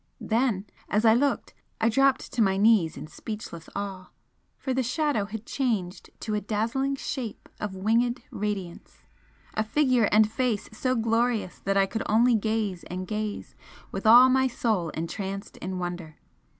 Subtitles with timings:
[0.19, 4.09] Then as I looked I dropped to my knees in speechless awe
[4.57, 9.03] for the Shadow had changed to a dazzling Shape of winged radiance,
[9.53, 13.53] a figure and face so glorious that I could only gaze and gaze,
[13.91, 16.17] with all my soul entranced in wonder!